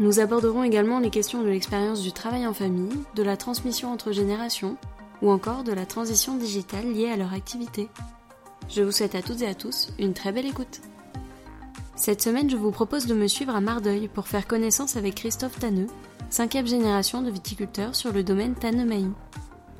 [0.00, 4.12] Nous aborderons également les questions de l'expérience du travail en famille, de la transmission entre
[4.12, 4.76] générations,
[5.22, 7.88] ou encore de la transition digitale liée à leur activité.
[8.68, 10.82] Je vous souhaite à toutes et à tous une très belle écoute.
[11.96, 15.58] Cette semaine, je vous propose de me suivre à Mardeuil pour faire connaissance avec Christophe
[15.58, 15.88] Tanneux,
[16.30, 19.10] cinquième génération de viticulteurs sur le domaine Tanneux-Mailly.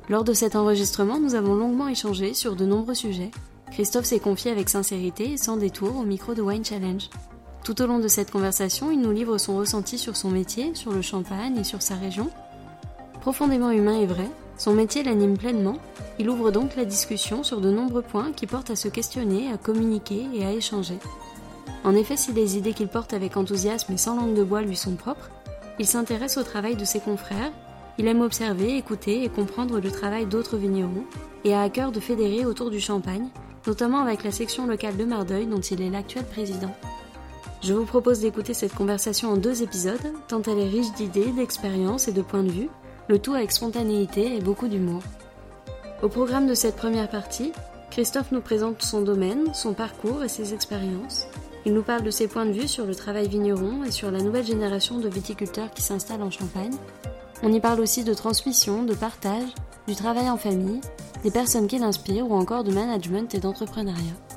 [0.09, 3.31] Lors de cet enregistrement, nous avons longuement échangé sur de nombreux sujets.
[3.71, 7.09] Christophe s'est confié avec sincérité et sans détour au micro de Wine Challenge.
[7.63, 10.91] Tout au long de cette conversation, il nous livre son ressenti sur son métier, sur
[10.91, 12.29] le champagne et sur sa région.
[13.21, 15.77] Profondément humain et vrai, son métier l'anime pleinement.
[16.19, 19.57] Il ouvre donc la discussion sur de nombreux points qui portent à se questionner, à
[19.57, 20.97] communiquer et à échanger.
[21.83, 24.75] En effet, si les idées qu'il porte avec enthousiasme et sans langue de bois lui
[24.75, 25.29] sont propres,
[25.79, 27.51] il s'intéresse au travail de ses confrères,
[27.97, 31.05] il aime observer, écouter et comprendre le travail d'autres vignerons,
[31.45, 33.29] et a à cœur de fédérer autour du champagne,
[33.65, 36.75] notamment avec la section locale de Mardeuil dont il est l'actuel président.
[37.61, 42.07] Je vous propose d'écouter cette conversation en deux épisodes, tant elle est riche d'idées, d'expériences
[42.07, 42.69] et de points de vue,
[43.09, 45.01] le tout avec spontanéité et beaucoup d'humour.
[46.01, 47.51] Au programme de cette première partie,
[47.91, 51.27] Christophe nous présente son domaine, son parcours et ses expériences.
[51.65, 54.21] Il nous parle de ses points de vue sur le travail vigneron et sur la
[54.21, 56.75] nouvelle génération de viticulteurs qui s'installent en Champagne.
[57.43, 59.49] On y parle aussi de transmission, de partage,
[59.85, 60.79] du travail en famille,
[61.23, 64.28] des personnes qui l'inspirent ou encore de management et d'entrepreneuriat.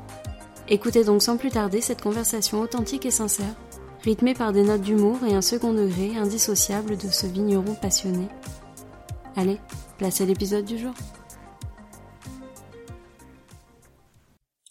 [0.75, 3.55] Écoutez donc sans plus tarder cette conversation authentique et sincère,
[4.05, 8.27] rythmée par des notes d'humour et un second degré indissociable de ce vigneron passionné.
[9.37, 9.61] Allez,
[9.99, 10.95] place à l'épisode du jour.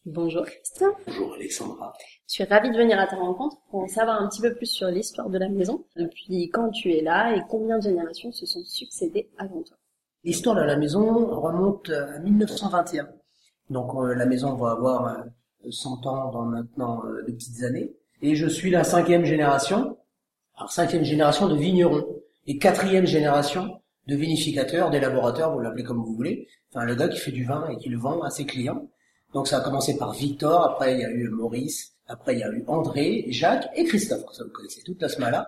[0.08, 0.96] Bonjour Christophe.
[1.06, 1.94] Bonjour Alexandra.
[2.28, 4.66] Je suis ravie de venir à ta rencontre pour en savoir un petit peu plus
[4.66, 8.48] sur l'histoire de la maison, depuis quand tu es là et combien de générations se
[8.48, 9.78] sont succédées avant toi?
[10.24, 13.08] L'histoire de la maison remonte à 1921.
[13.70, 15.24] Donc euh, la maison va avoir euh,
[15.70, 17.92] 100 ans dans maintenant euh, de petites années.
[18.22, 19.98] Et je suis la cinquième génération,
[20.56, 22.06] alors cinquième génération de vignerons
[22.48, 26.48] et quatrième génération de vinificateurs, d'élaborateurs, vous l'appelez comme vous voulez.
[26.74, 28.88] Enfin, le gars qui fait du vin et qui le vend à ses clients.
[29.34, 32.44] Donc ça a commencé par Victor, après il y a eu Maurice, après il y
[32.44, 34.24] a eu André, Jacques et Christophe.
[34.34, 35.46] Ça vous connaissez toute la semaine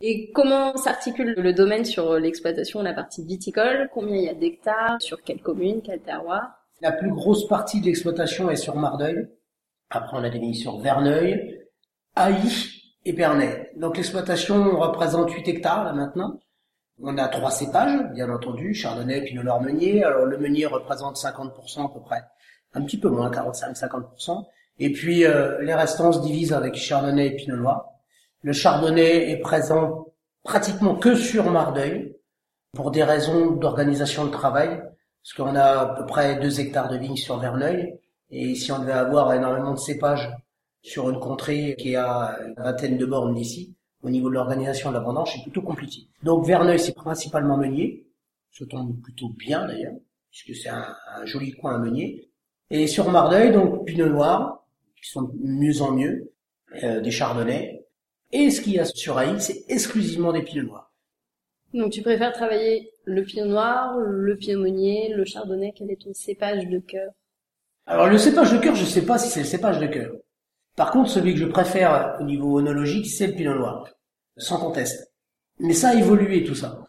[0.00, 3.90] Et comment s'articule le domaine sur l'exploitation, la partie viticole?
[3.92, 5.00] Combien il y a d'hectares?
[5.00, 5.82] Sur quelle commune?
[5.82, 6.42] Quel terroir?
[6.80, 9.28] La plus grosse partie de l'exploitation est sur Mardeuil.
[9.90, 11.60] Après, on a des sur Verneuil,
[12.14, 12.36] Haï
[13.04, 13.70] et Bernay.
[13.76, 16.38] Donc l'exploitation représente 8 hectares là maintenant.
[17.00, 20.04] On a trois cépages, bien entendu, Chardonnay, Pinot Noir, Meunier.
[20.04, 22.22] Alors le Meunier représente 50% à peu près,
[22.74, 24.44] un petit peu moins, 45-50%.
[24.80, 27.88] Et puis euh, les restants se divisent avec Chardonnay et Pinot Noir.
[28.42, 30.06] Le Chardonnay est présent
[30.42, 32.16] pratiquement que sur Mardeuil,
[32.74, 34.82] pour des raisons d'organisation de travail,
[35.22, 37.98] parce qu'on a à peu près 2 hectares de vignes sur Verneuil,
[38.30, 40.30] et si on devait avoir énormément de cépages
[40.82, 44.94] sur une contrée qui a une vingtaine de bornes d'ici, au niveau de l'organisation de
[44.94, 46.02] la vendange, c'est plutôt compliqué.
[46.22, 48.06] Donc Verneuil, c'est principalement meunier.
[48.52, 49.94] Ça tombe plutôt bien d'ailleurs,
[50.30, 50.94] puisque c'est un,
[51.24, 52.30] joli coin à meunier.
[52.70, 54.66] Et sur Mardeuil, donc Pinot Noir,
[55.00, 56.32] qui sont de mieux en mieux,
[56.82, 57.86] euh, des Chardonnays.
[58.30, 60.92] Et ce qu'il y a sur Haï, c'est exclusivement des Pinot Noirs.
[61.72, 66.14] Donc tu préfères travailler le Pinot Noir, le Pinot Meunier, le Chardonnay, quel est ton
[66.14, 67.10] cépage de cœur
[67.88, 70.12] alors le cépage de cœur, je ne sais pas si c'est le cépage de cœur.
[70.76, 73.88] Par contre, celui que je préfère au niveau onologique, c'est le pinot noir,
[74.36, 75.14] sans conteste.
[75.58, 76.84] Mais ça a évolué tout ça.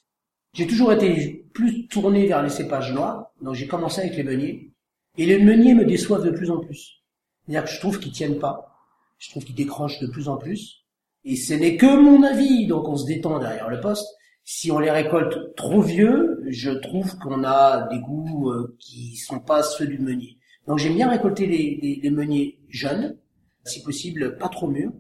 [0.53, 4.73] J'ai toujours été plus tourné vers les cépages noirs, donc j'ai commencé avec les meuniers.
[5.17, 7.01] Et les meuniers me déçoivent de plus en plus.
[7.45, 8.75] C'est-à-dire que je trouve qu'ils tiennent pas,
[9.19, 10.83] je trouve qu'ils décrochent de plus en plus.
[11.23, 14.07] Et ce n'est que mon avis, donc on se détend derrière le poste.
[14.44, 19.39] Si on les récolte trop vieux, je trouve qu'on a des goûts euh, qui sont
[19.39, 20.38] pas ceux du meunier.
[20.69, 23.18] Donc j'aime bien récolter les, meuniers jeunes,
[23.66, 24.92] si possible pas trop mûrs,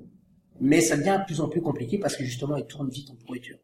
[0.59, 3.15] mais ça devient de plus en plus compliqué parce que justement ils tournent vite en
[3.23, 3.59] pourriture.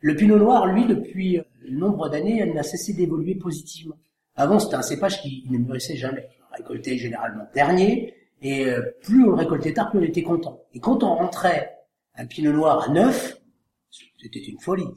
[0.00, 3.98] Le pinot noir, lui, depuis nombre d'années, n'a cessé d'évoluer positivement.
[4.34, 6.26] Avant, c'était un cépage qui ne mûrissait jamais.
[6.50, 10.62] On récoltait généralement dernier, et euh, plus on récoltait tard, plus on était content.
[10.72, 11.70] Et quand on rentrait
[12.14, 13.38] un pinot noir à neuf,
[13.90, 14.88] c'était une folie.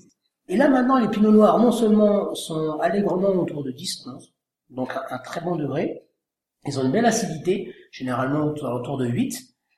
[0.47, 4.31] Et là maintenant, les pinots noirs, non seulement sont allègrement autour de 10-11,
[4.69, 6.04] donc un très bon degré,
[6.67, 9.37] ils ont une belle acidité, généralement autour de 8.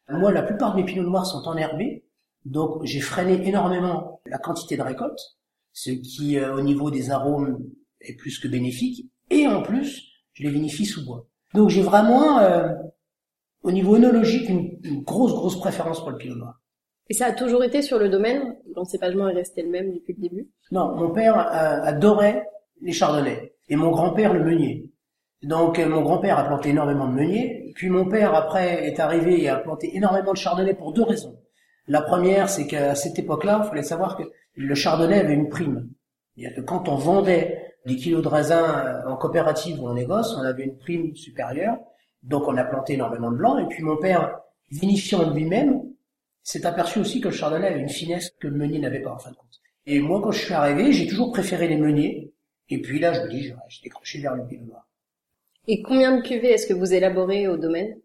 [0.10, 2.06] Moi, la plupart de mes pinots noirs sont enherbés,
[2.46, 5.20] donc j'ai freiné énormément la quantité de récolte,
[5.74, 7.60] ce qui, euh, au niveau des arômes,
[8.02, 10.04] est plus que bénéfique, et en plus,
[10.34, 11.28] je les vinifie sous bois.
[11.54, 12.70] Donc j'ai vraiment, euh,
[13.64, 16.62] au niveau œnologique, une, une, grosse, grosse préférence pour le pinot noir.
[17.10, 20.22] Et ça a toujours été sur le domaine L'encépagement est resté le même depuis le
[20.22, 20.50] début?
[20.72, 22.48] Non, mon père euh, adorait
[22.82, 24.90] les chardonnays, et mon grand-père le meunier.
[25.44, 29.44] Donc euh, mon grand-père a planté énormément de meuniers, puis mon père après est arrivé
[29.44, 31.40] et a planté énormément de chardonnay pour deux raisons.
[31.88, 34.24] La première, c'est qu'à cette époque-là, il fallait savoir que
[34.56, 35.90] le chardonnay avait une prime.
[36.36, 40.42] C'est-à-dire que quand on vendait des kilos de raisin en coopérative ou en négoce, on
[40.42, 41.78] avait une prime supérieure.
[42.24, 43.58] Donc on a planté énormément de blanc.
[43.58, 44.40] Et puis mon père,
[44.72, 45.84] vinifiant lui-même,
[46.44, 49.20] s'est aperçu aussi que le chardonnay avait une finesse que le meunier n'avait pas en
[49.20, 49.48] fin de compte.
[49.86, 52.34] Et moi, quand je suis arrivé, j'ai toujours préféré les meuniers.
[52.70, 54.74] Et puis là, je me dis, j'ai décroché vers le pinot.
[55.68, 57.96] Et combien de cuvées est-ce que vous élaborez au domaine?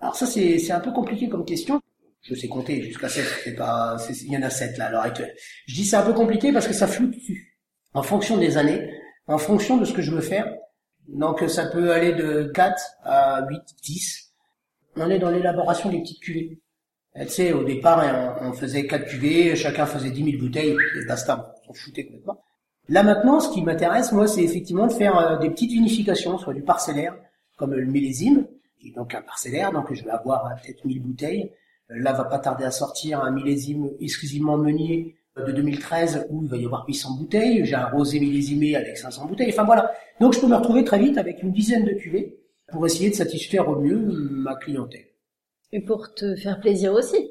[0.00, 1.80] Alors ça, c'est un peu compliqué comme question
[2.22, 5.02] je sais compter jusqu'à 7, c'est pas, il y en a 7 là à l'heure
[5.02, 5.34] actuelle.
[5.66, 7.58] Je dis c'est un peu compliqué parce que ça fluctue
[7.94, 8.90] en fonction des années,
[9.26, 10.52] en fonction de ce que je veux faire.
[11.08, 14.34] Donc ça peut aller de 4 à 8, 10.
[14.96, 16.60] On est dans l'élaboration des petites cuvées.
[17.20, 21.54] Tu sais, au départ, on, faisait 4 cuvées, chacun faisait 10 000 bouteilles, et basta,
[21.68, 22.42] on foutait complètement.
[22.92, 26.52] Là maintenant, ce qui m'intéresse, moi, c'est effectivement de faire euh, des petites unifications, soit
[26.52, 27.16] du parcellaire,
[27.56, 28.46] comme le millésime,
[28.78, 31.52] qui est donc un parcellaire, donc je vais avoir euh, peut-être 1000 bouteilles,
[31.88, 36.56] Là, va pas tarder à sortir un millésime exclusivement meunier de 2013 où il va
[36.56, 37.64] y avoir 800 bouteilles.
[37.64, 39.50] J'ai un rosé millésimé avec 500 bouteilles.
[39.50, 39.92] Enfin voilà.
[40.20, 42.38] Donc je peux me retrouver très vite avec une dizaine de cuvées
[42.68, 45.06] pour essayer de satisfaire au mieux ma clientèle.
[45.72, 47.30] Et pour te faire plaisir aussi.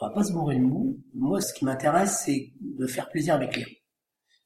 [0.00, 0.98] On va pas se bourrer le mou.
[1.14, 3.68] Moi, ce qui m'intéresse, c'est de faire plaisir à mes clients.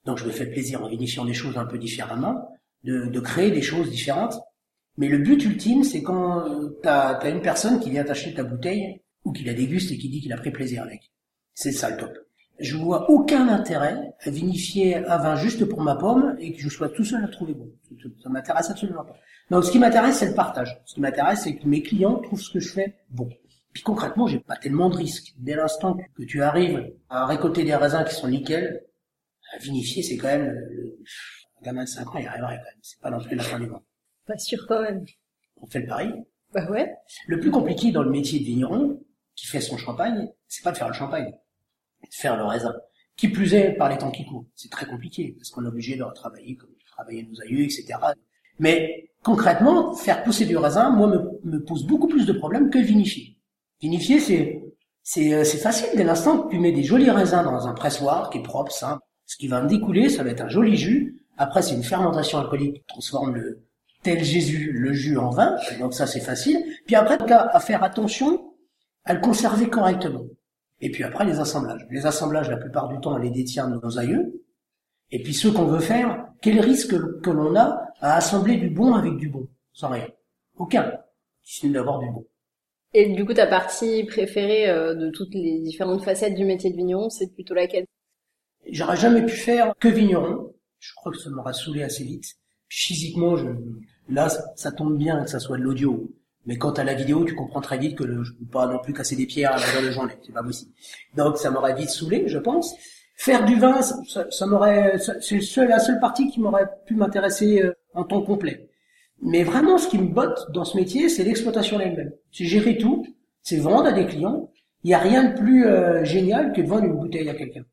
[0.06, 2.49] Donc je me fais plaisir en vinifiant des choses un peu différemment,
[2.85, 4.41] de, de créer des choses différentes.
[4.97, 6.44] Mais le but ultime, c'est quand
[6.82, 9.99] tu as, as, une personne qui vient t'acheter ta bouteille ou qui la déguste et
[9.99, 11.12] qui dit qu'il a pris plaisir avec.
[11.55, 12.17] C'est ça le top.
[12.58, 16.70] Je vois aucun intérêt à vinifier un vin juste pour ma pomme et que je
[16.70, 17.70] sois tout seul à trouver bon.
[18.23, 19.17] Ça m'intéresse absolument pas.
[19.50, 20.81] Donc ce qui m'intéresse, c'est le partage.
[20.87, 23.29] Ce qui m'intéresse, c'est que mes clients trouvent ce que je fais bon.
[23.75, 25.35] Puis concrètement, j'ai pas tellement de risques.
[25.37, 28.86] Dès l'instant que tu arrives à récolter des raisins qui sont nickels,
[29.60, 30.98] vinifier, c'est quand même le,
[31.60, 32.78] un gamin de 5 ans, il arriverait quand même.
[32.82, 33.82] C'est pas non plus la fin du monde.
[34.26, 35.04] Pas sûr quand même.
[35.60, 36.12] On fait le pari.
[36.52, 36.93] Bah ouais.
[37.26, 39.02] Le plus compliqué dans le métier de vigneron,
[39.34, 41.32] qui fait son champagne, c'est pas de faire le champagne,
[42.02, 42.75] c'est de faire le raisin.
[43.16, 44.46] Qui plus est, par les temps qui courent.
[44.54, 47.99] C'est très compliqué, parce qu'on est obligé de retravailler comme travailler nos aïeux, etc.
[48.58, 52.78] Mais concrètement, faire pousser du raisin, moi, me, me pose beaucoup plus de problèmes que
[52.78, 53.38] vinifier.
[53.81, 54.62] Vinifier, c'est
[55.02, 55.88] c'est euh, c'est facile.
[55.94, 59.02] Dès l'instant que tu mets des jolis raisins dans un pressoir qui est propre, simple,
[59.26, 61.23] ce qui va me découler, ça va être un joli jus.
[61.37, 63.62] Après, c'est une fermentation alcoolique qui transforme le
[64.02, 65.56] tel Jésus le jus en vin.
[65.81, 66.64] Donc ça, c'est facile.
[66.87, 68.52] Puis après, à faire attention
[69.05, 70.25] à le conserver correctement.
[70.81, 71.87] Et puis après, les assemblages.
[71.90, 74.43] Les assemblages, la plupart du temps, on les détient de nos aïeux.
[75.11, 78.94] Et puis ceux qu'on veut faire, quel risque que l'on a à assembler du bon
[78.94, 79.49] avec du bon?
[79.73, 80.06] Sans rien.
[80.56, 80.93] Aucun.
[81.43, 82.25] C'est d'avoir du bon.
[82.93, 86.76] Et du coup, ta partie préférée euh, de toutes les différentes facettes du métier de
[86.76, 87.87] vigneron, c'est plutôt laquelle?
[88.70, 90.52] J'aurais jamais pu faire que vigneron.
[90.78, 92.36] Je crois que ça m'aura saoulé assez vite.
[92.68, 93.46] Physiquement, je...
[94.08, 96.12] là, ça tombe bien que ça soit de l'audio.
[96.46, 98.92] Mais quant à la vidéo, tu comprends très vite que je peux pas non plus
[98.92, 100.70] casser des pierres à la de journée, c'est pas possible.
[101.16, 102.74] Donc ça m'aurait vite saoulé, je pense.
[103.16, 107.73] Faire du vin, ça, ça, m'aurait, c'est la seule partie qui m'aurait pu m'intéresser euh,
[107.94, 108.68] en temps complet.
[109.23, 112.12] Mais vraiment, ce qui me botte dans ce métier, c'est l'exploitation elle-même.
[112.30, 113.06] C'est gérer tout,
[113.42, 114.50] c'est vendre à des clients.
[114.85, 117.64] Il n'y a rien de plus euh, génial que de vendre une bouteille à quelqu'un.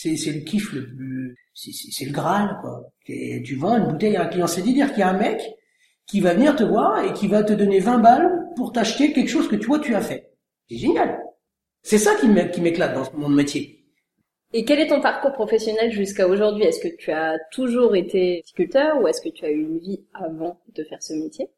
[0.00, 2.88] C'est, c'est le kiff le plus, c'est, c'est, le graal quoi.
[3.08, 5.42] Et tu vends une bouteille à un client, c'est dire qu'il y a un mec
[6.06, 9.28] qui va venir te voir et qui va te donner 20 balles pour t'acheter quelque
[9.28, 10.30] chose que toi tu as fait.
[10.68, 11.18] C'est génial.
[11.82, 12.28] C'est ça qui
[12.60, 13.88] m'éclate dans mon métier.
[14.52, 16.62] Et quel est ton parcours professionnel jusqu'à aujourd'hui?
[16.62, 20.06] Est-ce que tu as toujours été viticulteur ou est-ce que tu as eu une vie
[20.14, 21.48] avant de faire ce métier?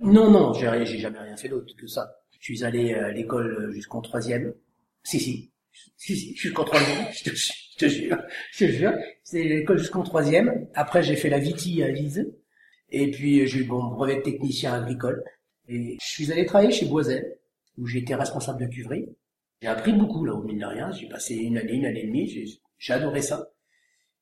[0.00, 2.10] Non, non, j'ai j'ai jamais rien fait d'autre que ça.
[2.40, 4.52] Je suis allé à l'école jusqu'en troisième.
[5.04, 5.52] Si, si,
[5.96, 7.06] si, si, jusqu'en troisième.
[7.12, 8.18] Je te, je te jure,
[8.52, 8.92] je te jure.
[9.22, 10.68] C'est l'école jusqu'en troisième.
[10.74, 12.32] Après, j'ai fait la viti à Lise.
[12.90, 15.22] Et puis j'ai eu mon brevet de technicien agricole.
[15.68, 17.38] Et je suis allé travailler chez Boisel,
[17.76, 19.06] où j'étais responsable de cuverie.
[19.60, 20.90] J'ai appris beaucoup là, au mine de rien.
[20.92, 22.56] J'ai passé une année, une année et demie.
[22.78, 23.50] J'ai adoré ça.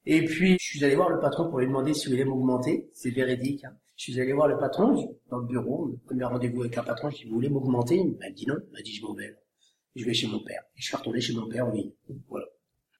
[0.05, 2.89] Et puis je suis allé voir le patron pour lui demander s'il voulait m'augmenter.
[2.93, 3.65] C'est véridique.
[3.65, 3.77] Hein.
[3.97, 7.11] Je suis allé voir le patron dans le bureau, le premier rendez-vous avec un patron,
[7.11, 7.97] je dit, vous voulez m'augmenter?
[7.97, 8.57] Il m'a dit non.
[8.69, 9.35] Il m'a dit, je m'en vais.
[9.97, 10.63] Je vais chez mon père.
[10.77, 11.95] Et je suis retourné chez mon père oui.
[12.29, 12.47] Voilà.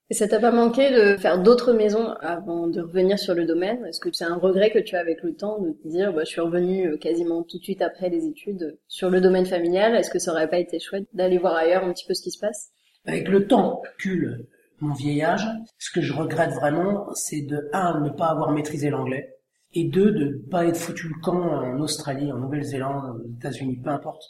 [0.09, 3.85] Et ça t'a pas manqué de faire d'autres maisons avant de revenir sur le domaine?
[3.85, 6.23] Est-ce que c'est un regret que tu as avec le temps de te dire, bah,
[6.23, 9.95] je suis revenu euh, quasiment tout de suite après les études sur le domaine familial?
[9.95, 12.31] Est-ce que ça aurait pas été chouette d'aller voir ailleurs un petit peu ce qui
[12.31, 12.69] se passe?
[13.05, 14.47] Avec le temps, recul,
[14.79, 15.45] mon vieil âge,
[15.77, 19.35] ce que je regrette vraiment, c'est de un ne pas avoir maîtrisé l'anglais
[19.73, 23.81] et deux de ne pas être foutu le camp en Australie, en Nouvelle-Zélande, aux États-Unis,
[23.83, 24.23] peu importe,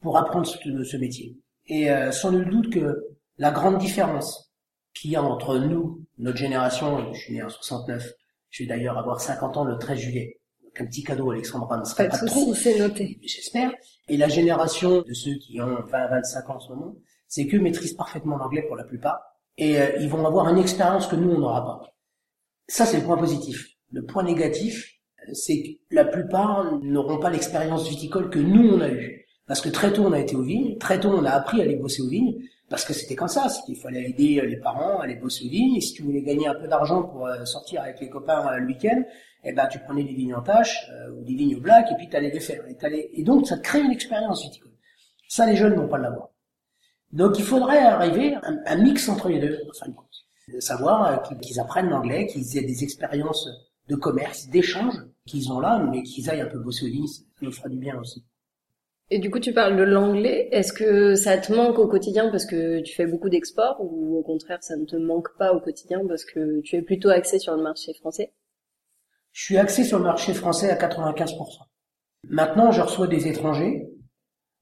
[0.00, 1.36] pour apprendre ce, ce métier.
[1.66, 4.52] Et euh, sans nul doute que la grande différence
[4.94, 8.12] qu'il y a entre nous, notre génération, je suis né en 69,
[8.50, 11.84] je vais d'ailleurs avoir 50 ans le 13 juillet, donc un petit cadeau Alexandra ne
[11.84, 13.18] serait Pas pas, trop, c'est noté.
[13.22, 13.72] j'espère,
[14.08, 16.94] et la génération de ceux qui ont 20-25 ans en ce moment,
[17.26, 19.20] c'est qu'eux maîtrisent parfaitement l'anglais pour la plupart,
[19.56, 21.94] et euh, ils vont avoir une expérience que nous, on n'aura pas.
[22.68, 23.66] Ça, c'est le point positif.
[23.92, 28.80] Le point négatif, euh, c'est que la plupart n'auront pas l'expérience viticole que nous, on
[28.80, 29.23] a eue.
[29.46, 31.64] Parce que très tôt, on a été aux vignes, très tôt, on a appris à
[31.64, 32.36] aller bosser aux vignes,
[32.70, 35.44] parce que c'était comme ça, c'est qu'il fallait aider euh, les parents à aller bosser
[35.46, 38.08] aux vignes, et si tu voulais gagner un peu d'argent pour euh, sortir avec les
[38.08, 39.02] copains euh, le week-end,
[39.44, 41.94] eh ben, tu prenais des vignes en tâche, euh, ou des vignes au black, et
[41.96, 42.66] puis t'allais les faire.
[42.68, 44.72] Et, t'allais- et donc, ça te crée une expérience viticole.
[45.28, 46.30] Ça, les jeunes n'ont pas l'avoir.
[47.12, 50.06] Donc, il faudrait arriver à un, mix entre les deux, en fin de compte.
[50.52, 53.48] De savoir qu'ils apprennent l'anglais, qu'ils aient des expériences
[53.88, 54.94] de commerce, d'échange
[55.26, 57.78] qu'ils ont là, mais qu'ils aillent un peu bosser aux vignes, ça nous fera du
[57.78, 58.24] bien aussi.
[59.10, 60.48] Et du coup, tu parles de l'anglais.
[60.50, 64.22] Est-ce que ça te manque au quotidien parce que tu fais beaucoup d'exports ou au
[64.22, 67.54] contraire, ça ne te manque pas au quotidien parce que tu es plutôt axé sur
[67.54, 68.32] le marché français?
[69.32, 71.36] Je suis axé sur le marché français à 95%.
[72.28, 73.88] Maintenant, je reçois des étrangers.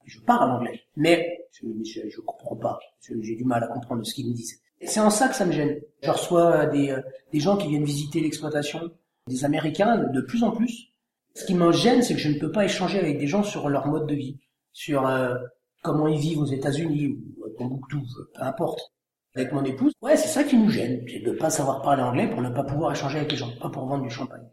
[0.05, 2.79] Je parle anglais, mais je, je comprends pas.
[3.01, 4.61] J'ai du mal à comprendre ce qu'ils me disent.
[4.81, 5.79] C'est en ça que ça me gêne.
[6.01, 8.91] Je reçois des, euh, des gens qui viennent visiter l'exploitation,
[9.27, 10.92] des Américains de plus en plus.
[11.35, 13.69] Ce qui me gêne, c'est que je ne peux pas échanger avec des gens sur
[13.69, 14.39] leur mode de vie,
[14.71, 15.35] sur euh,
[15.81, 18.01] comment ils vivent aux États-Unis ou à Tombouctou,
[18.33, 18.79] peu importe.
[19.35, 22.03] Avec mon épouse, ouais, c'est ça qui nous gêne, c'est de ne pas savoir parler
[22.03, 24.47] anglais pour ne pas pouvoir échanger avec les gens, pas pour vendre du champagne.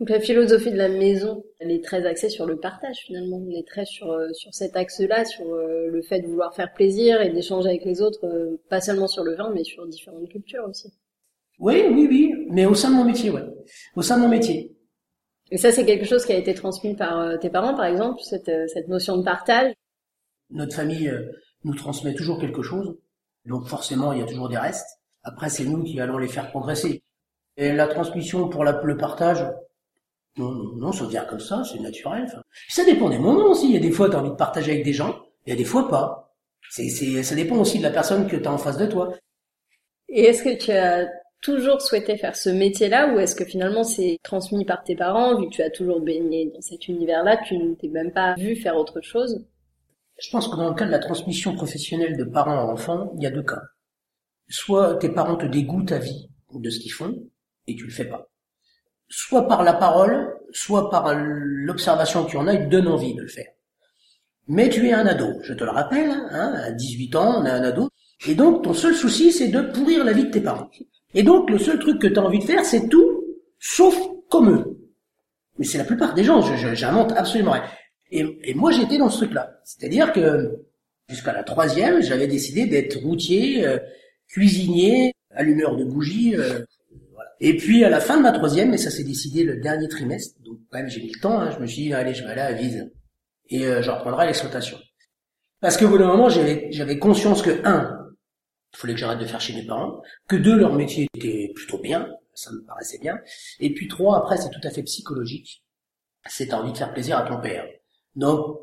[0.00, 3.40] Donc la philosophie de la maison, elle est très axée sur le partage finalement.
[3.48, 6.72] Elle est très sur euh, sur cet axe-là, sur euh, le fait de vouloir faire
[6.72, 10.28] plaisir et d'échanger avec les autres, euh, pas seulement sur le vin, mais sur différentes
[10.28, 10.92] cultures aussi.
[11.60, 13.44] Oui, oui, oui, mais au sein de mon métier, ouais.
[13.94, 14.73] Au sein de mon métier.
[15.50, 18.20] Et ça, c'est quelque chose qui a été transmis par euh, tes parents, par exemple,
[18.22, 19.72] cette euh, cette notion de partage?
[20.50, 21.30] Notre famille euh,
[21.64, 22.96] nous transmet toujours quelque chose,
[23.46, 24.98] donc forcément il y a toujours des restes.
[25.22, 27.02] Après, c'est nous qui allons les faire progresser.
[27.56, 29.46] Et la transmission pour la- le partage,
[30.36, 32.24] non, non, non, ça vient comme ça, c'est naturel.
[32.26, 33.68] Enfin, ça dépend des moments aussi.
[33.68, 35.52] Il y a des fois, tu as envie de partager avec des gens, il y
[35.52, 36.34] a des fois pas.
[36.70, 39.14] C'est, c'est, ça dépend aussi de la personne que tu as en face de toi.
[40.08, 41.06] Et est-ce que tu as
[41.44, 45.48] toujours souhaité faire ce métier-là ou est-ce que finalement c'est transmis par tes parents, vu
[45.48, 48.76] que tu as toujours baigné dans cet univers-là, tu ne t'es même pas vu faire
[48.76, 49.46] autre chose?
[50.18, 53.22] Je pense que dans le cas de la transmission professionnelle de parents à enfants, il
[53.22, 53.60] y a deux cas.
[54.48, 57.14] Soit tes parents te dégoûtent à vie de ce qu'ils font,
[57.66, 58.30] et tu le fais pas.
[59.08, 63.14] Soit par la parole, soit par l'observation que tu en as, ils te donnent envie
[63.14, 63.50] de le faire.
[64.48, 67.50] Mais tu es un ado, je te le rappelle, hein, à 18 ans, on est
[67.50, 67.90] un ado,
[68.26, 70.70] et donc ton seul souci, c'est de pourrir la vie de tes parents.
[71.14, 73.24] Et donc le seul truc que tu as envie de faire, c'est tout,
[73.58, 73.96] sauf
[74.28, 74.78] comme eux.
[75.58, 76.42] Mais c'est la plupart des gens,
[76.74, 77.64] j'invente absolument rien.
[78.10, 79.60] Et, et moi, j'étais dans ce truc-là.
[79.64, 80.64] C'est-à-dire que
[81.08, 83.78] jusqu'à la troisième, j'avais décidé d'être routier, euh,
[84.28, 86.36] cuisinier, allumeur de bougies.
[86.36, 86.60] euh,
[87.12, 87.30] voilà.
[87.40, 90.40] Et puis à la fin de ma troisième, et ça s'est décidé le dernier trimestre,
[90.42, 92.30] donc quand même j'ai mis le temps, hein, je me suis dit, allez, je vais
[92.30, 92.90] aller à Vise.
[93.50, 94.78] Et euh, je reprendrai l'exploitation.
[95.60, 98.03] Parce que au bout d'un moment, j'avais conscience que, un,
[98.74, 101.78] il fallait que j'arrête de faire chez mes parents, que deux, leur métier était plutôt
[101.78, 103.18] bien, ça me paraissait bien,
[103.60, 105.62] et puis trois, après, c'est tout à fait psychologique.
[106.26, 107.66] C'est envie de faire plaisir à ton père.
[108.16, 108.58] Donc,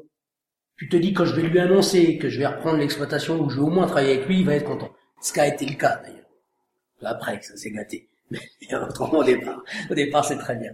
[0.77, 3.53] tu te dis quand je vais lui annoncer que je vais reprendre l'exploitation ou que
[3.53, 4.89] je vais au moins travailler avec lui, il va être content.
[5.21, 6.25] Ce qui a été le cas d'ailleurs.
[7.03, 8.09] Après, ça s'est gâté.
[8.31, 8.39] Mais
[8.75, 10.71] autrement, au départ, au départ, c'est très bien.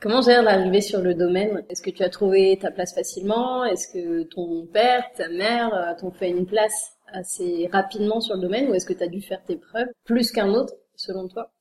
[0.00, 1.64] Comment gère l'arrivée sur le domaine?
[1.68, 3.64] Est-ce que tu as trouvé ta place facilement?
[3.64, 6.97] Est-ce que ton père, ta mère euh, t'ont fait une place?
[7.12, 10.30] Assez rapidement sur le domaine ou est-ce que tu as dû faire tes preuves plus
[10.32, 11.52] qu'un autre, selon toi?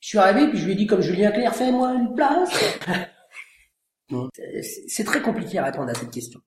[0.00, 2.50] Je suis arrivé, puis je lui ai dit comme Julien Clerc, fais-moi une place.
[4.88, 6.40] C'est- très compliqué à répondre à cette question.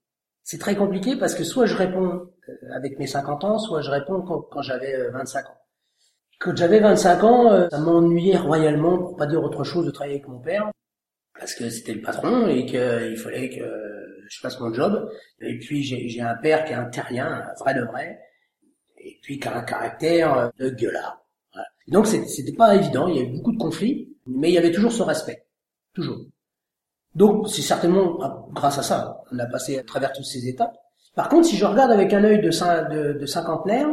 [0.44, 3.90] C'est très compliqué parce que soit je réponds euh, avec mes 50 ans, soit je
[3.90, 5.58] réponds quand, quand j'avais euh, 25 ans.
[6.40, 10.18] Quand j'avais 25 ans, euh, ça m'ennuyait royalement, pour pas dire autre chose, de travailler
[10.18, 10.70] avec mon père,
[11.38, 13.64] parce que c'était le patron et qu'il fallait que
[14.30, 15.10] je fasse mon job.
[15.42, 18.20] Et puis j'ai un père qui est un terrien, un vrai de vrai,
[18.98, 21.24] et puis qui a un caractère euh, de gueulard.
[21.54, 21.68] Voilà.
[21.88, 24.92] Donc c'était pas évident, il y avait beaucoup de conflits, mais il y avait toujours
[24.92, 25.46] ce respect,
[25.94, 26.26] toujours.
[27.14, 30.76] Donc c'est certainement ah, grâce à ça qu'on a passé à travers toutes ces étapes.
[31.16, 33.88] Par contre, si je regarde avec un œil de, de, de cinquantenaire,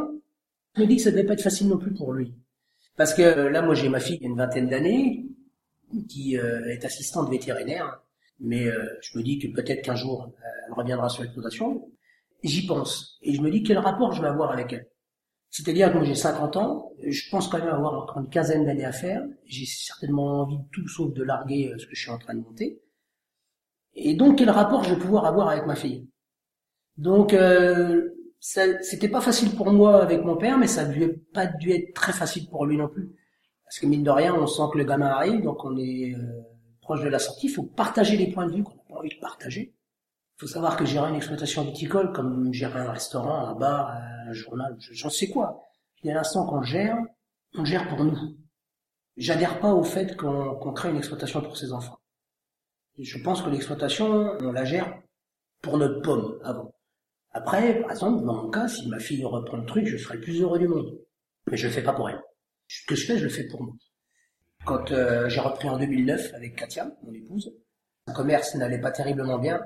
[0.74, 2.34] je me dis que ça devait pas être facile non plus pour lui.
[2.96, 5.26] Parce que euh, là, moi j'ai ma fille qui a une vingtaine d'années,
[6.08, 8.02] qui euh, est assistante vétérinaire,
[8.40, 11.90] mais euh, je me dis que peut-être qu'un jour euh, elle reviendra sur l'exploitation.
[12.42, 14.88] J'y pense et je me dis quel rapport je vais avoir avec elle.
[15.50, 18.84] C'est-à-dire que moi j'ai 50 ans, je pense quand même avoir encore une quinzaine d'années
[18.84, 19.22] à faire.
[19.44, 22.40] J'ai certainement envie de tout sauf de larguer ce que je suis en train de
[22.40, 22.80] monter.
[23.94, 26.08] Et donc quel rapport je vais pouvoir avoir avec ma fille?
[26.96, 28.10] Donc euh,
[28.42, 32.12] c'était pas facile pour moi avec mon père, mais ça n'a pas dû être très
[32.12, 33.14] facile pour lui non plus.
[33.72, 36.42] Parce que mine de rien, on sent que le gamin arrive, donc on est euh,
[36.82, 37.46] proche de la sortie.
[37.46, 39.72] Il faut partager les points de vue qu'on n'a pas envie de partager.
[40.36, 44.32] Il faut savoir que gérer une exploitation viticole, comme gérer un restaurant, un bar, un
[44.34, 45.62] journal, j'en sais quoi.
[46.02, 46.98] Il y a l'instant qu'on gère,
[47.54, 48.36] on gère pour nous.
[49.16, 51.98] J'adhère pas au fait qu'on crée une exploitation pour ses enfants.
[52.98, 55.00] Je pense que l'exploitation, on la gère
[55.62, 56.74] pour notre pomme avant.
[57.30, 60.20] Après, par exemple, dans mon cas, si ma fille reprend le truc, je serai le
[60.20, 60.98] plus heureux du monde.
[61.50, 62.20] Mais je le fais pas pour elle.
[62.72, 63.74] Ce que je fais, je le fais pour moi.
[64.64, 67.52] Quand euh, j'ai repris en 2009 avec Katia, mon épouse,
[68.06, 69.60] le commerce n'allait pas terriblement bien.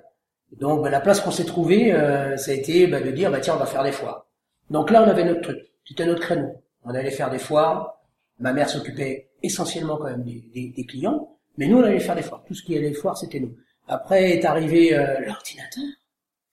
[0.53, 3.39] Donc bah, la place qu'on s'est trouvée, euh, ça a été bah, de dire bah
[3.41, 4.27] tiens on va faire des foires.
[4.71, 6.53] Donc là on avait notre truc, c'était notre créneau.
[6.83, 8.01] On allait faire des foires.
[8.41, 12.23] Ma mère s'occupait essentiellement quand même des, des, clients, mais nous on allait faire des
[12.23, 12.43] foires.
[12.45, 13.57] Tout ce qui allait foires c'était nous.
[13.87, 15.85] Après est arrivé euh, l'ordinateur.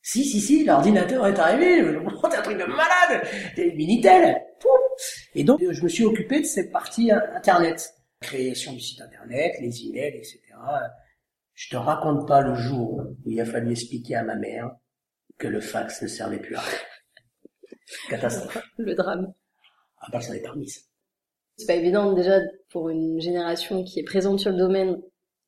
[0.06, 4.36] Si, si, si, l'ordinateur est arrivé, c'est un truc de malade, des Minitel,
[5.34, 7.94] Et donc, je me suis occupé de cette partie Internet.
[8.20, 10.42] Création du site Internet, les emails, etc.
[11.54, 14.76] Je te raconte pas le jour où il a fallu expliquer à ma mère
[15.38, 16.80] que le fax ne servait plus à rien.
[18.10, 18.62] Catastrophe.
[18.78, 19.34] Le drame.
[20.00, 20.54] Ah bah, ça n'est pas
[21.56, 22.42] C'est pas évident, déjà,
[22.72, 25.02] pour une génération qui est présente sur le domaine,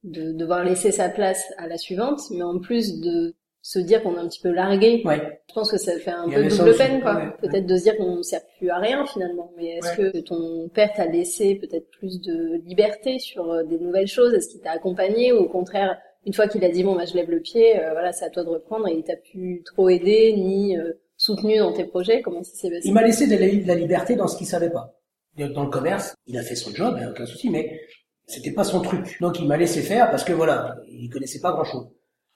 [0.04, 3.36] de devoir laisser sa place à la suivante, mais en plus de
[3.66, 5.02] se dire qu'on est un petit peu largué.
[5.06, 5.42] Ouais.
[5.50, 7.36] Je pense que ça fait un peu double peine, quoi.
[7.42, 9.52] Peut-être de se dire qu'on ne sert plus à rien finalement.
[9.58, 14.06] Mais est-ce que ton père t'a laissé peut-être plus de liberté sur euh, des nouvelles
[14.06, 14.36] choses?
[14.36, 17.16] Est-ce qu'il t'a accompagné ou au contraire, une fois qu'il a dit bon bah je
[17.16, 19.90] lève le pied, euh, voilà c'est à toi de reprendre et il t'a pu trop
[19.90, 22.22] aider ni euh, soutenu dans tes projets?
[22.22, 22.88] Comment ça s'est passé?
[22.88, 24.94] Il m'a laissé de la, liberté dans ce qu'il savait pas.
[25.38, 27.82] Dans le commerce, il a fait son job, il aucun souci, mais
[28.28, 29.20] c'était pas son truc.
[29.22, 31.88] Donc il m'a laissé faire parce que voilà, il connaissait pas grand chose.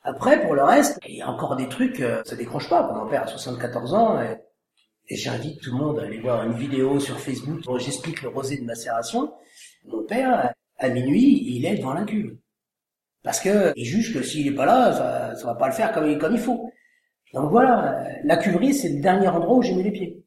[0.04, 2.92] Après, pour le reste, il y a encore des trucs, euh, ça décroche pas.
[2.94, 4.38] Mon père a 74 ans et,
[5.16, 8.58] j'invite tout le monde à aller voir une vidéo sur Facebook où j'explique le rosé
[8.58, 9.34] de macération.
[9.86, 12.38] Mon père, à minuit, il est devant la cuve.
[13.24, 15.92] Parce que il juge que s'il est pas là, ça, ça va pas le faire
[15.92, 16.72] comme, comme il faut.
[17.34, 20.24] Donc voilà, la cuverie, c'est le dernier endroit où j'ai mis les pieds.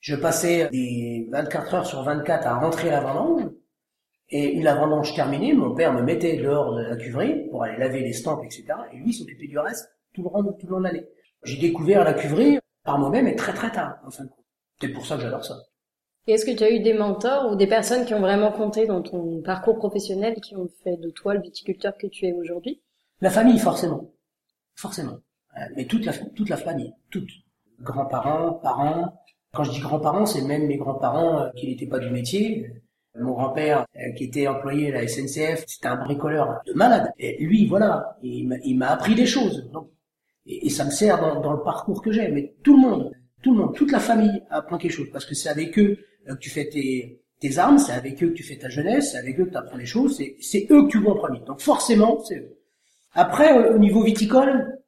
[0.00, 3.50] Je passais des 24 heures sur 24 à rentrer la vendange,
[4.32, 7.76] et une la vendange terminée, mon père me mettait dehors de la cuverie pour aller
[7.76, 8.64] laver les stampes, etc.
[8.92, 11.06] Et lui s'occupait du reste tout le long, tout le long de l'année.
[11.44, 14.44] J'ai découvert la cuverie par moi-même et très très tard, en fin de compte.
[14.80, 15.56] C'est pour ça que j'adore ça.
[16.26, 18.86] Et est-ce que tu as eu des mentors ou des personnes qui ont vraiment compté
[18.86, 22.80] dans ton parcours professionnel, qui ont fait de toi le viticulteur que tu es aujourd'hui?
[23.20, 24.12] La famille, forcément.
[24.76, 25.18] Forcément.
[25.58, 26.94] Euh, mais toute la, toute la famille.
[27.10, 27.28] Toute.
[27.80, 29.22] Grands-parents, parents.
[29.52, 32.70] Quand je dis grands-parents, c'est même mes grands-parents euh, qui n'étaient pas du métier.
[33.18, 37.12] Mon grand-père, euh, qui était employé à la SNCF, c'était un bricoleur de malade.
[37.18, 39.70] Et lui, voilà, il m'a appris des choses.
[40.46, 42.28] Et, ça me sert dans, le parcours que j'ai.
[42.28, 45.10] Mais tout le monde, tout le monde, toute la famille apprend quelque chose.
[45.12, 48.42] Parce que c'est avec eux que tu fais tes, armes, c'est avec eux que tu
[48.42, 50.98] fais ta jeunesse, c'est avec eux que tu apprends les choses, c'est eux que tu
[50.98, 51.34] vois en.
[51.44, 52.58] Donc forcément, c'est eux.
[53.14, 54.78] Après, au niveau viticole,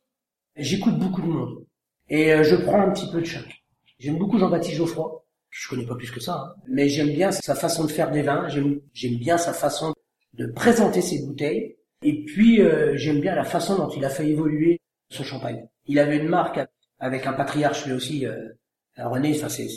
[0.57, 1.65] j'écoute beaucoup de monde.
[2.09, 3.65] Et euh, je prends un petit peu de chaque.
[3.99, 5.24] J'aime beaucoup Jean-Baptiste Geoffroy
[5.55, 6.55] je connais pas plus que ça, hein.
[6.69, 9.95] mais j'aime bien sa façon de faire des vins, j'aime bien sa façon
[10.33, 14.29] de présenter ses bouteilles, et puis euh, j'aime bien la façon dont il a fait
[14.29, 15.65] évoluer son champagne.
[15.87, 16.59] Il avait une marque
[16.99, 18.49] avec un patriarche lui aussi, euh,
[18.97, 19.69] René, ça c'est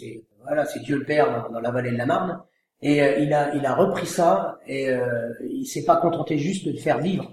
[0.44, 2.42] voilà, c'est Dieu le Père dans, la vallée de la Marne,
[2.82, 6.68] et euh, il a il a repris ça et euh, il s'est pas contenté juste
[6.68, 7.32] de faire vivre,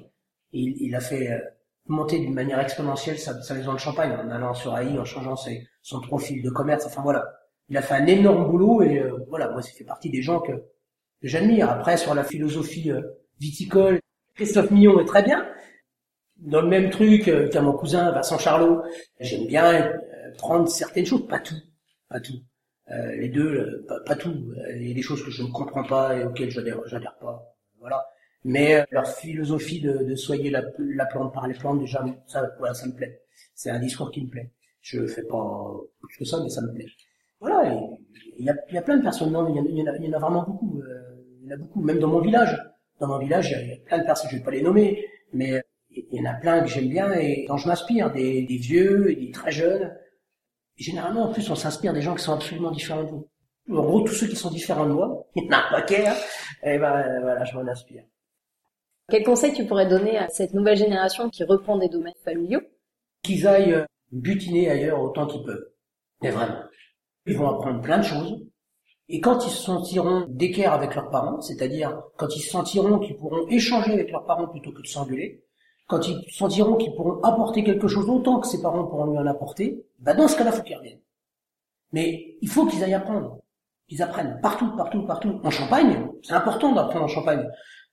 [0.52, 1.30] il, il a fait
[1.87, 5.37] monter d'une manière exponentielle sa, sa maison de champagne en allant sur AI, en changeant
[5.37, 7.24] ses, son profil de commerce, enfin voilà
[7.68, 10.40] il a fait un énorme boulot et euh, voilà, moi ça fait partie des gens
[10.40, 10.53] que,
[11.22, 11.70] j'admire.
[11.70, 13.00] Après sur la philosophie euh,
[13.40, 14.00] viticole,
[14.35, 15.48] Christophe Millon est très bien.
[16.37, 18.83] Dans le même truc euh, qu'à mon cousin Vincent Charlot,
[19.20, 19.92] j'aime bien
[20.37, 21.55] prendre certaines choses, pas tout,
[22.09, 22.42] pas tout.
[22.88, 24.53] les deux, pas, tout.
[24.74, 27.57] Il y a des choses que je ne comprends pas et auxquelles j'adhère, j'adhère pas.
[27.79, 28.05] Voilà.
[28.44, 30.50] Mais leur philosophie de, de
[30.96, 33.22] la, plante par les plantes, déjà, ça, voilà, ça me plaît.
[33.55, 34.50] C'est un discours qui me plaît.
[34.83, 36.87] Je fais pas plus que ça, mais ça me plaît
[37.44, 37.74] voilà,
[38.38, 40.09] il y a, y a, plein de personnes, non, il y, en a, il y
[40.09, 42.59] en a vraiment beaucoup, euh, il y en a beaucoup, même dans mon village.
[43.00, 45.62] Dans mon village, il y, a, plein de personnes, je vais pas les nommer, mais
[45.90, 49.11] il y en a plein que j'aime bien et dont je m'inspire, des, des vieux
[49.11, 49.94] et des très jeunes.
[50.76, 53.28] généralement, en plus, on s'inspire des gens qui sont absolument différents de vous.
[53.70, 56.07] En gros, tous ceux qui sont différents de moi, il y en a un paquet,
[56.07, 56.16] hein,
[56.62, 58.04] et ben voilà, je m'en inspire.
[59.11, 62.62] Quel conseil tu pourrais donner à cette nouvelle génération qui reprend des domaines familiaux?
[63.22, 65.68] Qu'ils aillent butiner ailleurs autant qu'ils peuvent.
[66.22, 66.57] Mais vraiment
[67.26, 68.44] Ils vont apprendre plein de choses.
[69.08, 73.16] Et quand ils se sentiront d'équerre avec leurs parents, c'est-à-dire quand ils se sentiront qu'ils
[73.16, 75.44] pourront échanger avec leurs parents plutôt que de s'engueuler,
[75.87, 79.26] quand ils sentiront qu'ils pourront apporter quelque chose autant que ses parents pourront lui en
[79.26, 81.00] apporter, bah dans ce cas-là, faut qu'ils reviennent.
[81.92, 83.38] Mais il faut qu'ils aillent apprendre.
[83.90, 85.40] Ils apprennent partout, partout, partout.
[85.44, 87.46] En Champagne, c'est important d'apprendre en Champagne.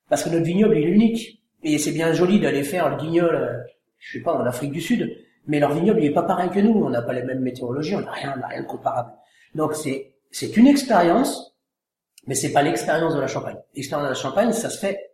[0.09, 1.43] Parce que notre vignoble, il est unique.
[1.63, 3.57] Et c'est bien joli d'aller faire le guignol, euh,
[3.99, 5.13] je sais pas, en Afrique du Sud.
[5.47, 6.71] Mais leur vignoble, il est pas pareil que nous.
[6.71, 9.11] On n'a pas les mêmes météorologies, on n'a rien, on n'a rien de comparable.
[9.55, 11.55] Donc c'est, c'est une expérience,
[12.27, 13.57] mais c'est pas l'expérience de la Champagne.
[13.75, 15.11] L'expérience de la Champagne, ça se fait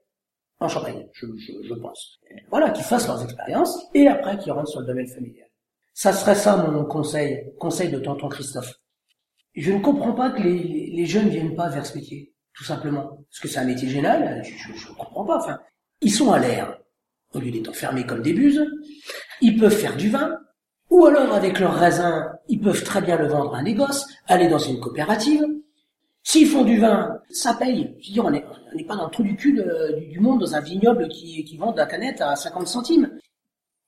[0.60, 2.20] en Champagne, je, je, je pense.
[2.50, 5.48] Voilà, qu'ils fassent leurs expériences et après qu'ils rentrent sur le domaine familial.
[5.94, 8.74] Ça serait ça mon conseil, conseil de tonton Christophe.
[9.56, 13.26] Je ne comprends pas que les, les jeunes viennent pas vers ce métier, tout simplement.
[13.30, 15.38] Parce que c'est un métier génial, je ne comprends pas.
[15.38, 15.60] Enfin,
[16.02, 16.78] ils sont à l'air.
[17.34, 18.64] Au lieu d'être enfermés comme des buses,
[19.42, 20.40] ils peuvent faire du vin,
[20.90, 24.48] ou alors avec leurs raisins, ils peuvent très bien le vendre à un négoce, aller
[24.48, 25.46] dans une coopérative.
[26.24, 27.96] S'ils font du vin, ça paye.
[28.02, 28.44] Dire, on n'est
[28.88, 29.60] pas dans le trou du cul
[30.12, 33.10] du, monde dans un vignoble qui, qui vend de la canette à 50 centimes.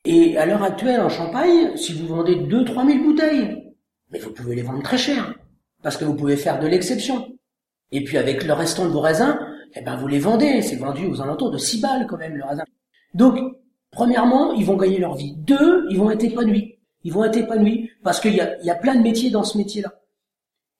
[0.06, 3.74] Et à l'heure actuelle, en Champagne, si vous vendez 2-3 000 bouteilles,
[4.12, 5.34] mais vous pouvez les vendre très cher,
[5.84, 7.28] parce que vous pouvez faire de l'exception.
[7.92, 9.38] Et puis avec le restant de vos raisins,
[9.76, 12.44] eh ben vous les vendez, c'est vendu aux alentours de 6 balles quand même le
[12.44, 12.64] raisin.
[13.14, 13.38] Donc,
[13.92, 15.36] premièrement, ils vont gagner leur vie.
[15.38, 16.79] Deux, ils vont être épanouis.
[17.04, 19.58] Ils vont être épanouis parce qu'il y a, y a plein de métiers dans ce
[19.58, 19.94] métier-là.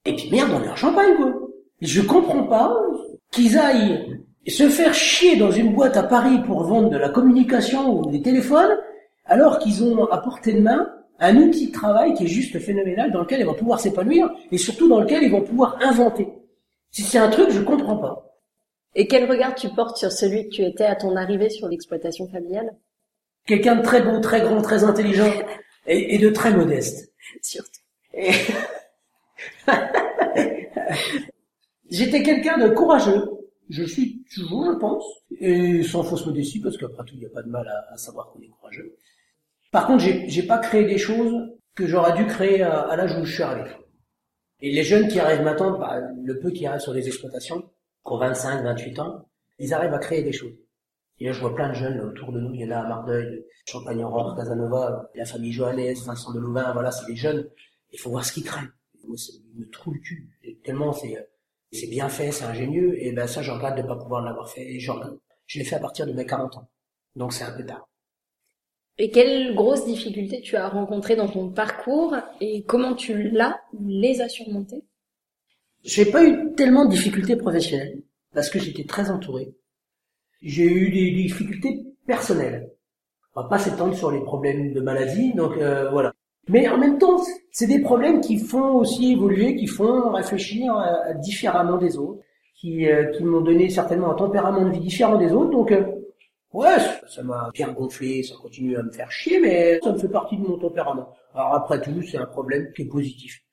[0.06, 1.34] Et puis merde, on est en Champagne, quoi.
[1.82, 2.76] Je comprends pas
[3.32, 8.00] qu'ils aillent se faire chier dans une boîte à Paris pour vendre de la communication
[8.00, 8.78] ou des téléphones,
[9.26, 13.12] alors qu'ils ont à portée de main un outil de travail qui est juste phénoménal,
[13.12, 16.30] dans lequel ils vont pouvoir s'épanouir, et surtout dans lequel ils vont pouvoir inventer.
[16.92, 18.26] Si c'est un truc, je comprends pas.
[18.96, 22.28] Et quel regard tu portes sur celui que tu étais à ton arrivée sur l'exploitation
[22.28, 22.76] familiale?
[23.46, 25.32] Quelqu'un de très beau, très grand, très intelligent,
[25.90, 27.12] et, de très modeste.
[27.42, 27.82] Surtout.
[31.90, 33.30] J'étais quelqu'un de courageux.
[33.70, 35.06] Je suis toujours, je pense,
[35.40, 38.32] et sans fausse modestie, parce qu'après tout, il n'y a pas de mal à, savoir
[38.32, 38.96] qu'on est courageux.
[39.72, 43.34] Par contre, j'ai pas créé des choses que j'aurais dû créer à, l'âge où je
[43.34, 43.70] suis arrivé.
[44.62, 48.18] Et les jeunes qui arrivent maintenant, bah, le peu qui arrivent sur les exploitations, qui
[48.18, 50.54] 25, 28 ans, ils arrivent à créer des choses.
[51.20, 52.54] Et là, je vois plein de jeunes autour de nous.
[52.54, 56.72] Il y en a à Mardeuil, Champagne Aurore, Casanova, la famille Johannes, Vincent de Louvain,
[56.74, 57.50] voilà, c'est des jeunes.
[57.92, 58.68] Il faut voir ce qu'ils créent.
[59.06, 60.30] Moi, ça me trouve le cul.
[60.64, 61.30] tellement c'est,
[61.72, 63.02] c'est bien fait, c'est ingénieux.
[63.04, 64.66] Et ben, ça, je regrette de pas pouvoir l'avoir fait.
[64.66, 64.92] Et je
[65.48, 66.70] Je l'ai fait à partir de mes 40 ans.
[67.16, 67.90] Donc, c'est un peu tard.
[68.98, 73.88] Et quelles grosses difficultés tu as rencontrées dans ton parcours et comment tu l'as ou
[73.88, 74.84] les as surmontées?
[75.84, 78.04] J'ai pas eu tellement de difficultés professionnelles
[78.34, 79.54] parce que j'étais très entouré
[80.42, 82.72] j'ai eu des difficultés personnelles.
[83.36, 86.14] On va pas s'étendre sur les problèmes de maladie, donc euh, voilà.
[86.48, 87.22] Mais en même temps,
[87.52, 92.22] c'est des problèmes qui font aussi évoluer, qui font réfléchir euh, différemment des autres,
[92.56, 95.52] qui, euh, qui m'ont donné certainement un tempérament de vie différent des autres.
[95.52, 95.74] Donc,
[96.54, 100.10] ouais, ça m'a bien gonflé, ça continue à me faire chier, mais ça me fait
[100.10, 101.14] partie de mon tempérament.
[101.36, 103.44] Alors après tout, c'est un problème qui est positif.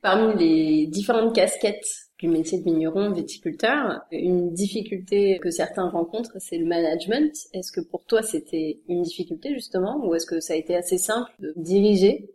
[0.00, 6.58] Parmi les différentes casquettes du métier de vigneron, viticulteur, une difficulté que certains rencontrent, c'est
[6.58, 7.32] le management.
[7.52, 10.98] Est-ce que pour toi c'était une difficulté justement, ou est-ce que ça a été assez
[10.98, 12.30] simple de diriger?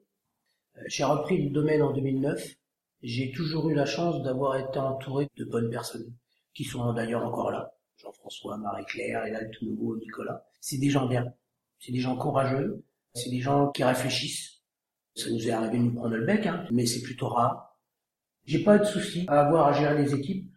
[0.77, 2.55] Euh, J'ai repris le domaine en 2009.
[3.01, 6.13] J'ai toujours eu la chance d'avoir été entouré de bonnes personnes,
[6.53, 7.73] qui sont d'ailleurs encore là.
[7.97, 10.45] Jean-François, Marie-Claire, et là tout nouveau, Nicolas.
[10.59, 11.33] C'est des gens bien.
[11.79, 12.83] C'est des gens courageux.
[13.13, 14.52] C'est des gens qui réfléchissent
[15.15, 17.77] ça nous est arrivé de nous prendre le bec, hein, mais c'est plutôt rare.
[18.45, 20.51] J'ai pas de souci à avoir à gérer les équipes.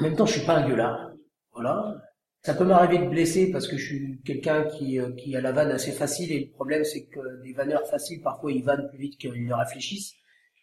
[0.00, 1.12] En même temps, je suis pas un gueulard.
[1.52, 2.02] Voilà.
[2.42, 5.52] Ça peut m'arriver de blesser parce que je suis quelqu'un qui, euh, qui a la
[5.52, 8.98] vanne assez facile et le problème c'est que les vanneurs faciles, parfois ils vannent plus
[8.98, 10.12] vite qu'ils ne réfléchissent.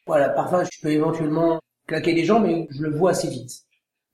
[0.05, 3.51] Voilà, parfois je peux éventuellement claquer des gens, mais je le vois assez vite.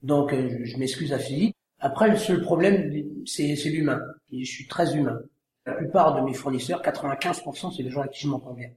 [0.02, 1.56] Donc euh, je m'excuse assez vite.
[1.80, 2.92] Après, le seul problème,
[3.26, 4.02] c'est l'humain.
[4.32, 5.20] je suis très humain.
[5.66, 8.70] La plupart de mes fournisseurs, 95%, c'est des gens avec qui je m'entends bien.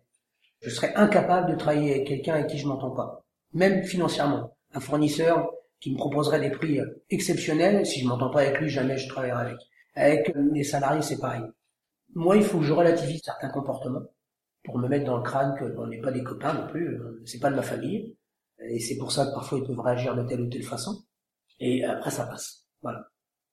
[0.60, 4.54] Je serais incapable de travailler avec quelqu'un avec qui je m'entends pas, même financièrement.
[4.74, 8.68] Un fournisseur qui me proposerait des prix euh, exceptionnels, si je m'entends pas avec lui,
[8.68, 9.58] jamais je travaillerai avec.
[9.94, 11.42] Avec les salariés, c'est pareil.
[12.14, 14.02] Moi, il faut que je relativise certains comportements
[14.64, 17.40] pour me mettre dans le crâne qu'on n'est pas des copains non plus, euh, c'est
[17.40, 18.16] pas de ma famille.
[18.68, 21.02] Et c'est pour ça que parfois ils peuvent réagir de telle ou telle façon.
[21.58, 22.66] Et après, ça passe.
[22.82, 23.06] Voilà.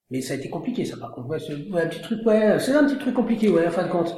[0.09, 1.29] Mais ça a été compliqué, ça, par contre.
[1.29, 3.91] Ouais, c'est un petit truc, ouais, c'est un petit truc compliqué, ouais, en fin de
[3.91, 4.13] compte.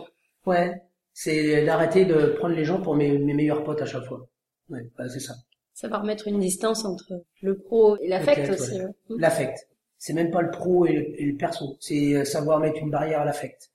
[0.45, 0.88] Ouais
[1.21, 4.29] c'est d'arrêter de prendre les gens pour mes, meilleurs potes à chaque fois.
[4.69, 5.33] Ouais, c'est ça.
[5.73, 8.79] Savoir mettre une distance entre le pro et l'affect aussi.
[8.79, 8.93] Hein.
[9.09, 9.67] L'affect.
[9.97, 11.75] C'est même pas le pro et le, perso.
[11.81, 13.69] C'est euh, savoir mettre une barrière à l'affect.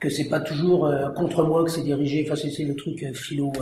[0.00, 2.26] Que c'est pas toujours euh, contre moi que c'est dirigé.
[2.28, 3.52] Enfin, c'est le truc euh, philo.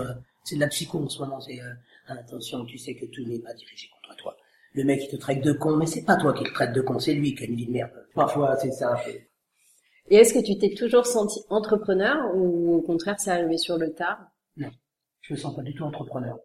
[0.44, 1.38] c'est de la psycho en ce moment.
[1.38, 1.58] C'est
[2.06, 4.36] Attention, tu sais que tout n'est pas dirigé contre toi.
[4.72, 6.80] Le mec, il te traite de con, mais c'est pas toi qui le traite de
[6.80, 7.92] con, c'est lui qui a une vie de merde.
[8.14, 8.98] Parfois, c'est ça.
[10.10, 13.92] Et est-ce que tu t'es toujours senti entrepreneur ou au contraire, c'est arrivé sur le
[13.92, 14.18] tard
[14.56, 14.70] Non,
[15.20, 16.38] je me sens pas du tout entrepreneur.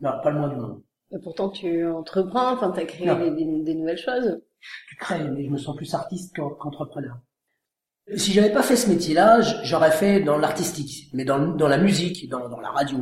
[0.00, 0.82] Non, pas le moins du monde.
[1.12, 4.40] Et pourtant, tu entreprends, enfin, t'as créé des, des, nouvelles choses.
[4.88, 7.16] Tu crées, mais je me sens plus artiste qu'entrepreneur.
[8.16, 12.28] Si j'avais pas fait ce métier-là, j'aurais fait dans l'artistique, mais dans, dans la musique,
[12.28, 12.98] dans, dans la radio,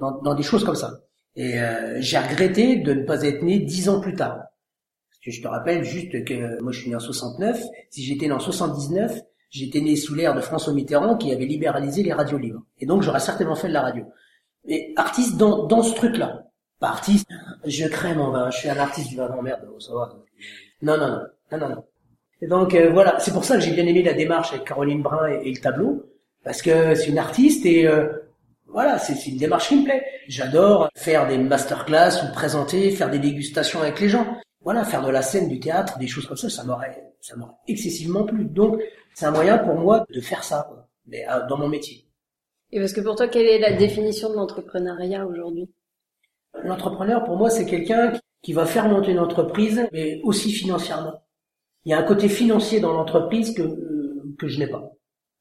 [0.00, 1.00] dans, des choses comme ça.
[1.34, 4.38] Et euh, j'ai regretté de ne pas être né dix ans plus tard.
[5.26, 7.60] Je te rappelle juste que moi je suis né en 69.
[7.90, 12.02] Si j'étais né en 79, j'étais né sous l'ère de François Mitterrand qui avait libéralisé
[12.02, 12.62] les radios libres.
[12.78, 14.04] Et donc j'aurais certainement fait de la radio.
[14.66, 16.44] Mais artiste dans, dans ce truc-là.
[16.78, 17.26] Pas artiste,
[17.64, 20.14] je crée mon vin, je suis un artiste du vin, non merde, ça va.
[20.82, 21.20] Non, non, non,
[21.52, 21.84] non, non, non.
[22.42, 25.02] Et donc euh, voilà, c'est pour ça que j'ai bien aimé la démarche avec Caroline
[25.02, 26.04] Brun et, le tableau,
[26.44, 28.08] parce que c'est une artiste et euh,
[28.68, 30.04] voilà, c'est une démarche qui me plaît.
[30.28, 34.26] J'adore faire des masterclass ou présenter, faire des dégustations avec les gens.
[34.66, 37.54] Voilà, faire de la scène, du théâtre, des choses comme ça, ça m'aurait, ça m'aurait
[37.68, 38.46] excessivement plu.
[38.46, 38.82] Donc
[39.14, 40.68] c'est un moyen pour moi de faire ça,
[41.06, 42.04] mais euh, dans mon métier.
[42.72, 45.70] Et parce que pour toi, quelle est la définition de l'entrepreneuriat aujourd'hui?
[46.64, 51.22] L'entrepreneur, pour moi, c'est quelqu'un qui va faire monter une entreprise, mais aussi financièrement.
[51.84, 54.90] Il y a un côté financier dans l'entreprise que, euh, que je n'ai pas.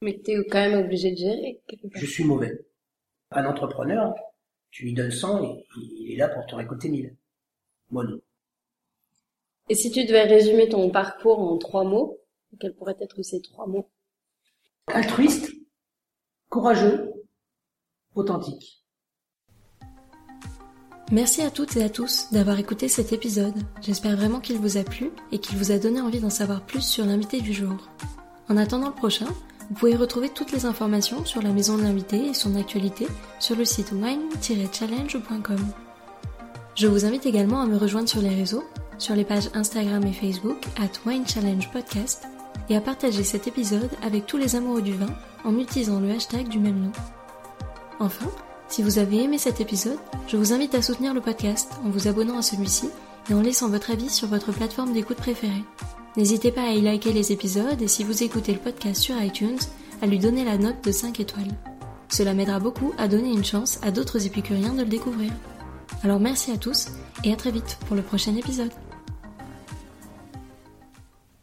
[0.03, 1.63] Mais tu es quand même obligé de gérer.
[1.95, 2.63] Je suis mauvais.
[3.31, 4.13] Un entrepreneur,
[4.69, 7.15] tu lui donnes 100 et il est là pour te récolter 1000.
[7.89, 8.21] Moi non.
[9.67, 12.19] Et si tu devais résumer ton parcours en trois mots,
[12.59, 13.89] quels pourraient être ces trois mots?
[14.87, 15.51] Altruiste,
[16.49, 17.11] courageux,
[18.13, 18.83] authentique.
[21.11, 23.55] Merci à toutes et à tous d'avoir écouté cet épisode.
[23.81, 26.81] J'espère vraiment qu'il vous a plu et qu'il vous a donné envie d'en savoir plus
[26.81, 27.89] sur l'invité du jour.
[28.49, 29.27] En attendant le prochain,
[29.69, 33.07] vous pouvez retrouver toutes les informations sur la maison de l'invité et son actualité
[33.39, 35.59] sur le site wine-challenge.com.
[36.75, 38.63] Je vous invite également à me rejoindre sur les réseaux,
[38.97, 42.23] sur les pages Instagram et Facebook at Wine Challenge Podcast
[42.69, 46.47] et à partager cet épisode avec tous les amoureux du vin en utilisant le hashtag
[46.47, 46.91] du même nom.
[47.99, 48.29] Enfin,
[48.67, 52.07] si vous avez aimé cet épisode, je vous invite à soutenir le podcast en vous
[52.07, 52.89] abonnant à celui-ci
[53.29, 55.63] et en laissant votre avis sur votre plateforme d'écoute préférée.
[56.17, 59.59] N'hésitez pas à y liker les épisodes et si vous écoutez le podcast sur iTunes,
[60.01, 61.55] à lui donner la note de 5 étoiles.
[62.09, 65.31] Cela m'aidera beaucoup à donner une chance à d'autres épicuriens de le découvrir.
[66.03, 66.87] Alors merci à tous
[67.23, 68.71] et à très vite pour le prochain épisode.